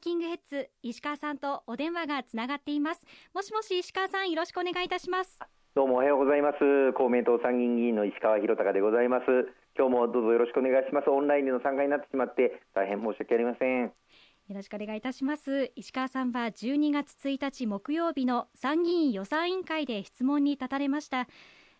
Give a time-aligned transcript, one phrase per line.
[0.00, 3.04] キングヘッズ石川さんとお電話がつながっています。
[3.34, 5.38] もしもし石川さんよろしくお願いいたします。
[5.74, 6.92] どうもおはようございます。
[6.94, 9.26] 公明党参議院議員の石川博隆でございます。
[9.76, 11.10] 今日もどうぞよろしくお願いします。
[11.10, 13.84] オンラインでの参加になってしまって大変申し訳ありません。
[13.84, 13.92] よ
[14.48, 15.70] ろしくお願いいたします。
[15.76, 21.28] 石川さんは12月1日木曜日の参議院予算委員会で質問に立たれました。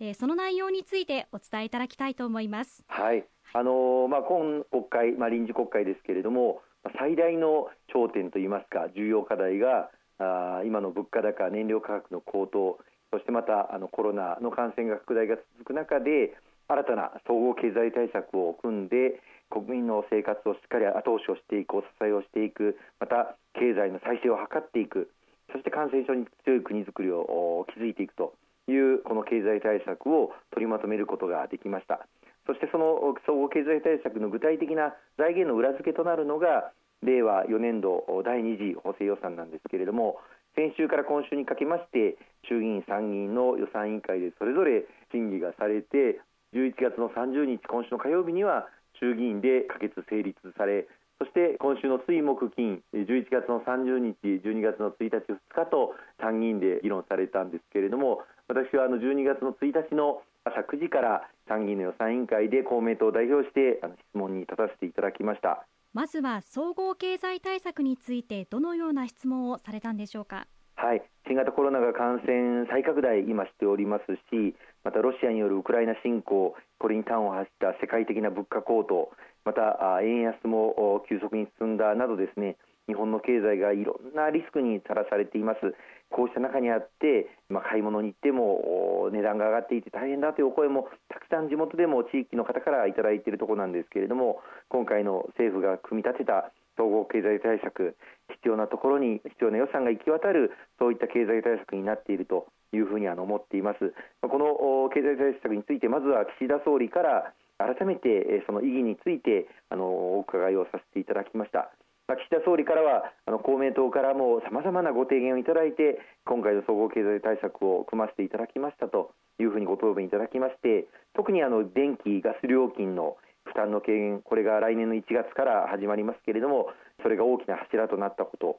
[0.00, 2.82] えー、その内容についてお伝えいただきたいと思います。
[2.88, 6.62] はい、あのー、まあ今国会、まあ臨時国会ですけれども、
[6.98, 12.78] 最大の焦点といいますか重要課題があ今の物価高、燃料価格の高騰、
[13.12, 16.36] そしてまたあのコロナの感染が拡大が続く中で
[16.68, 25.10] 新たな総合経済対策を組んで国民の生活をしっかり後押しをしていくお、支えをしていく、また経済の再生を図っていく、
[25.52, 28.34] そして感染症に強い国づくりを築いていくと
[28.68, 32.06] いうこの経済対策を取りまとめることができました。
[32.46, 40.16] そしてその総合経済対策の具体的な財源の裏付けとなるのが令和4年度第2次補正予算なんですけれども
[40.54, 42.16] 先週から今週にかけまして
[42.48, 46.20] 衆議院、参議院の予算委員会でそれぞれ審議がされて
[46.54, 48.66] 11月の30日今週の火曜日には
[48.98, 63.80] 衆議院で可決成立されそして今週の水木金11月の30日12月の1日2日と参議院で議論されたんですけれども私はあの12月の1日の朝9時から参議院の予算委員会で公明党を代表して
[64.10, 65.66] 質問に立たせていただきました。
[65.92, 70.46] まずは総合経済対策についてどのような質問をされたんでしょうか？
[70.74, 71.02] はい。
[71.26, 79.10] 新型コロナが感染再拡大今しておりますしまたロシアによるウクライナ侵攻これに端を発した世界的な物価高騰
[79.44, 82.56] また円安も急速に進んだなどですね
[82.88, 85.74] 日本の経済がいろんなリスクにさらされています。
[86.10, 97.96] こうした中にあって、まあ、買い物に行っても値段が上がっていて大変だというお声もたくさん地元でも地域の方からいただいているところなんですけれども今回の政府が組み立てた総合経済対策
[98.38, 103.94] 必要なところに必要な予算が行き渡るそういった経済対策になっているというふうに思っています。
[104.20, 111.72] この経済対策についてまずは岸田総理から改めてその意義についてあのお伺いをさせていただきました。
[112.08, 113.12] 岸田総理からは
[113.42, 126.70] 公明党からもさまざまなご提言をいただいて今回の総合経済対策を組ませていただきましたというふうにご答弁いただきまして特にあの電気・ガス料金の負担の軽減これが来年の1月から始まりますけれども
[127.02, 128.58] それが大きな柱となったこと。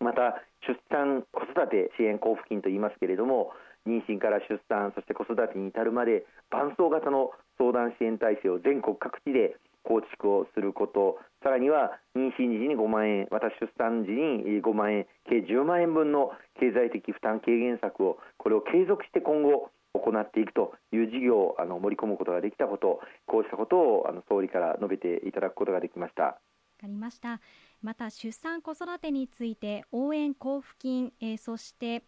[0.00, 3.52] また出産子育て支援交付金といいますけれども
[3.86, 9.56] 妊娠から出産そして子育てに至るまで伴走型の相談支援体制を全国各地で
[9.86, 11.18] 構築をすること。
[11.42, 26.22] さらには妊娠時に5万円また出産時に5万円計10万円分の経済的負担軽減策をこれを継続して今後行っていくという事業をあの盛り込むことができたことこうしたことをあの総理から述べていただくことができました。
[26.22, 26.34] わ
[26.80, 27.40] かりました。
[27.80, 32.02] また出産子育てについて応援交付金、えー、そして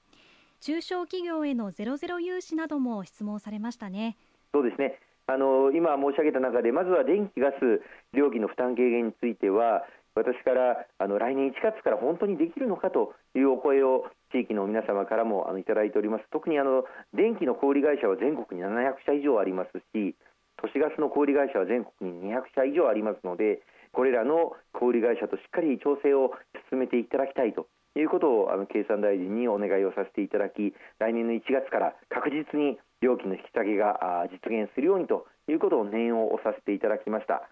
[0.61, 4.17] 中小企業へのゼロゼロ融資なども質問されましたね。
[4.53, 7.84] そうですねあの今申し上げた中でまずは電気・ガス
[8.16, 9.84] 料金の負担軽減については
[10.16, 16.25] 私からあの来年1月から本当にできるのかというお声を地域の皆様からもあのいただいております。
[16.33, 20.17] 特にあの電気の小売会社は全国に700社以上ありますし
[20.56, 23.61] 都市ガスの小売会社は全国に200社以上ありますので
[23.93, 26.33] これらの小売会社としっかり調整を
[26.71, 37.42] 進めていただきたいということをあの経産大臣にお願いをさせていただき来年の1月から確実に料金の引き下げが実現するようにということを念をさせていただきました。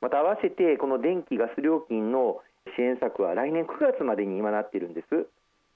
[0.00, 2.40] また合わせてこの電気・ガス料金の
[2.76, 5.26] 支援策は来年9月までに今なっているんです。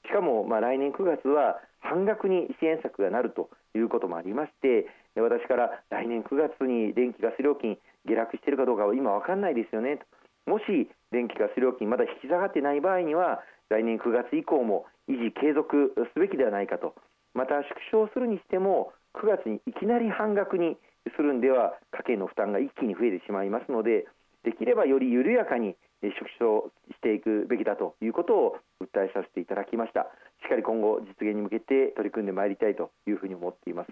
[0.06, 9.98] しかもまあ来年9月は半額に支援策がなるということもありまして私から来年9月に電気・ガス料金下落しているかどうかは今分かんないですよね。
[10.46, 16.94] もし電気・ガス料金まだ引き下がってない場合には来年9月以降も維持継続すべきではないかと。
[17.34, 20.76] また縮小するにしても9月にいきなり半額に
[21.16, 24.06] するんでは家計の負担が一気に増えてしまいますので
[24.44, 30.06] できればより緩やかに縮小していくべきだということを訴えさせていただきました。
[30.42, 33.90] しっかり今後実現に向けて取り組んでまいりたいというふうに思っています。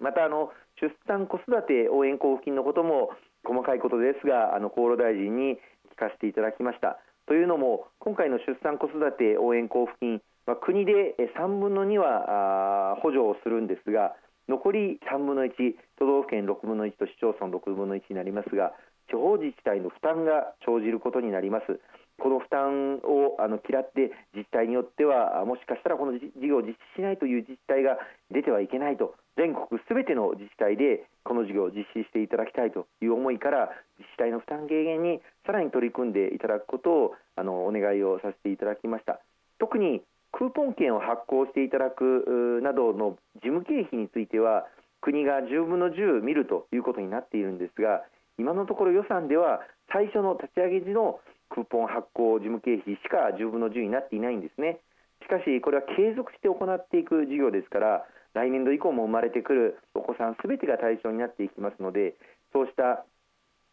[0.00, 0.52] またあの
[0.82, 3.10] 出産子育て応援交付金のことも
[3.44, 5.56] 細かいことですがあの厚労大臣に
[5.94, 6.98] 聞かせていただきました。
[7.26, 14.14] というのも今回の出産子育て応援交付金、まあ、国で3分の2は補助をするんですが
[14.48, 15.52] 残り3分の1
[15.98, 18.72] 都道府県6分の1と市町村6分の1になりますが
[19.08, 21.80] 地方自治体の負担が生じることになります。
[22.16, 27.98] この負担をあの嫌って自治体によってはもしかしたらこの事業を実施しないという自治体が
[28.30, 29.14] 出てはいけないと。
[29.36, 33.68] 全国すべての自治体でこの事業を実施していただきたいという思いから
[33.98, 39.18] 自治体の負担軽減にさらに取り組んでいただくことをあのお願いをさせていただきました。
[39.58, 40.02] 特に
[40.34, 44.66] クーポン券を発行していただくなどの事務経費については
[45.00, 48.02] 国が10分の10見るということになっているんですが
[48.38, 49.60] 今のところ予算では
[49.92, 51.20] 最初の立ち上げ時の
[51.50, 54.80] クーポン発行事務経費しか10分の10になっていないんですね。
[55.22, 58.04] しかしこれは継続して行っていく事業ですから
[58.34, 62.14] 来年度以降も生まれてくるお子さんすべてが対象になっていきますので
[62.52, 63.06] そうした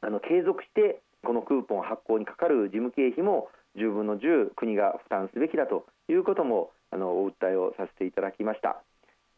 [0.02, 8.82] あの継続してこのクーポン発行にかかる事務経費も10分の10国が負担すべきだということもあのお訴えをさせていただきました。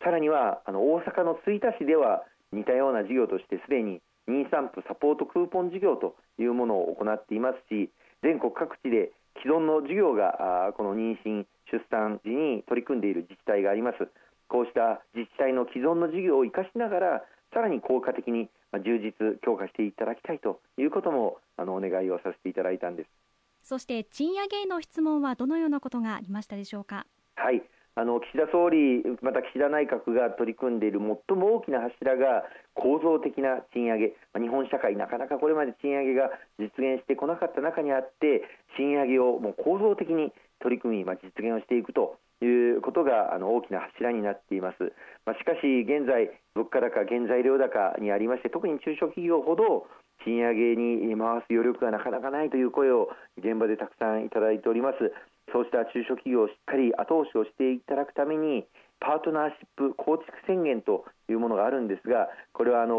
[0.03, 7.89] さらにはあの大阪の吹田市では似たような事業としてすでに妊産婦サポートクーポン事業というものを行っていますし
[8.21, 9.11] 全国各地で
[9.41, 14.07] 既存の事業がこの妊娠出産時に取り組んでいる自治体があります。
[14.47, 17.23] こうした自治体の既存の事業を生かしながら
[17.53, 23.22] さらに効果的に充実強化していただきたいということもあのお願いをさせていただいたんです。
[23.63, 27.07] そして賃上げへの質問はどのようなことがありましたでしょうか？
[27.35, 27.63] はい。
[27.95, 32.43] あの岸田総理、また岸田内閣が取り組んでいる最も大きな柱が
[32.73, 38.41] 構造的な賃上げ、日本社会、なかなかこれまで賃上げが実現してこなかった中にあって、
[38.77, 44.91] 賃上げをもう構造的に取り組み、まあ、実現をしていくということがあの大きな柱になっています、
[45.25, 49.85] まあ、しかし現在、物価高、原材料高にありまして、特に中小企業ほど
[50.25, 55.11] 賃上げに回す余力がなかなかないという声を現場でたくさんいただいております。
[55.51, 58.65] そうした中小企業をしっかり後押しをしていただくために
[58.99, 62.95] パートナーシップ構築宣言というものがあるんですがこれはあの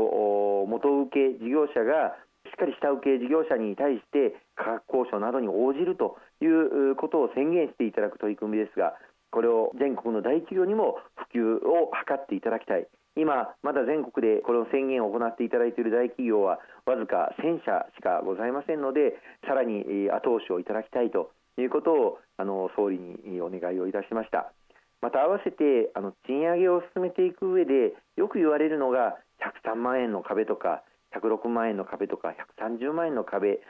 [0.69, 8.95] 元請け事業者がしっかり下請け事業者に対して価格交渉などに応じるということを宣言していただく取り組みですが
[9.33, 11.01] これを全国の大企業にも
[11.33, 19.15] 普及を図っていただきたい今、まだ全国でこの宣言を行っていただいている大企業はわずか1000社しかございませんので
[19.47, 24.53] さらに後押しをいただきたいということをあの総理にお願いをいたしました。
[25.01, 29.19] また合わせてあの賃上げを進めていく上でよく言われるのが
[29.65, 30.83] 103万円の壁とか
[31.15, 33.61] 106万円の壁とか130万円の壁。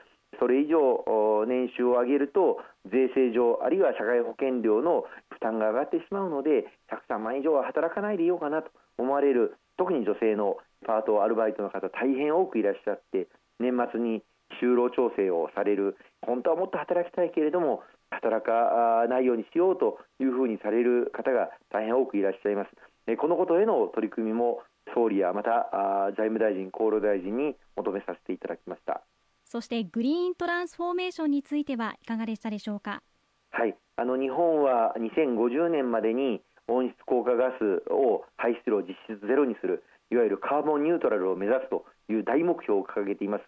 [0.40, 8.70] それ以上年収を上げると税制上あるいは社会保険料の負担が上がってしまうので103万円以上は働かないでいようかなと。
[8.98, 10.56] 思われる特に女性の
[10.86, 14.22] パートアルバイトの方大変多くいらっしゃって年末に
[14.62, 23.16] 就労調整をされる本当はもっと働きたいけれども働かないようにしようというふうにされる方が大変多くいらっしゃいます。
[23.16, 24.62] このことへの取り組みも
[24.94, 25.68] 総理やまた
[26.16, 29.02] 財務大臣厚労大臣に求めさせていただきました。
[29.44, 33.02] そしてグリーントランスフォーメーションについてはいかがでしたでしょうか？
[33.50, 33.74] はい。
[33.96, 43.44] あの日本は2050年までに温室効果ガスを排出量を実質ゼロにするいわゆるカーボンニュートラルを目指すという大目標を掲げています。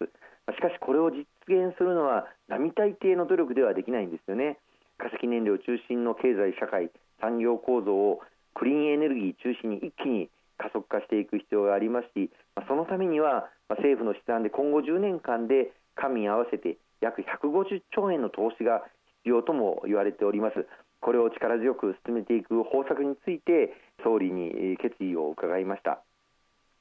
[0.53, 4.57] しかしこれを実現するのは並大抵の努力ではできないんですよね。
[4.97, 6.89] 化石燃料中心の経済社会
[7.21, 8.21] 産業構造を
[8.55, 12.31] クリーンエネルギー中心に一気に加速化していく必要がありますし
[12.67, 18.81] そのためには政府の試算で今後10年間で官民合わせて約150兆円の投資が
[19.21, 20.65] 必要とも言われております。
[21.01, 23.73] これを力強く進めていく方策について
[24.03, 26.01] 総理に決意を伺いました。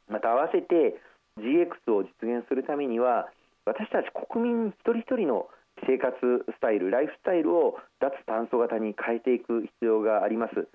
[0.09, 1.01] また合わせて
[1.39, 3.29] GX を実現するためには
[3.65, 5.49] 私たち国民一人一人の
[5.87, 6.17] 生活
[6.49, 10.69] スタイル、ライフスタイルを脱炭素型に変えていく必要があります。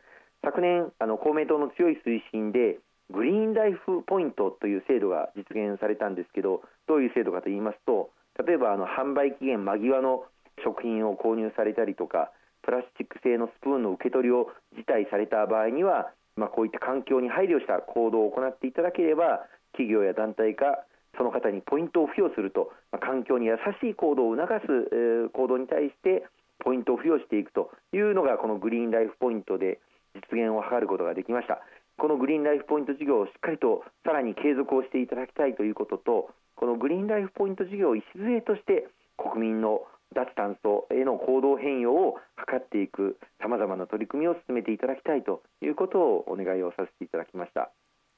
[0.44, 2.78] 昨年あの公明党の強い推進で
[3.12, 8.10] グリーンライフポイントという制度が実現されたんですけどどういう制度かと言いますと
[8.46, 10.24] 例えばあの販売期限間際の
[10.64, 12.32] 食品を購入されたりとか
[12.64, 20.86] プラスチック製のスプーンの受け取りを辞退された場合には、まあ、こういった環境に配慮した行動を行っていただければ企業や団体が
[21.18, 26.24] その方にポイントを付与すると、まあ、環境に優しい行動を促す、えー、行動に対して
[26.64, 29.80] ポイントを付与していくというのがこのグリーンライフポイントで
[30.14, 31.62] 実現を図ることができました。
[31.98, 38.88] このグリーンライフポイント事業をしっかりとさらに継続をしていただきたいということとこのグリーンライフポイント事業を礎として
[39.18, 39.82] 国民の
[40.14, 47.72] 脱炭素への行動変容を図っていくさまざまな取り組みを進めていただきたいということをお願いをさせていただきました。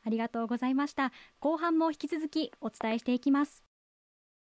[0.05, 1.11] ありがとうございました。
[1.39, 3.72] 後半も引き続きお伝えしていきます。